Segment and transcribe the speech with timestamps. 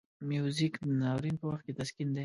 [0.29, 2.19] موزیک د ناورین په وخت کې تسکین دی.